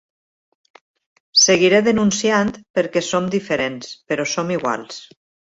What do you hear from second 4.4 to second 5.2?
iguals!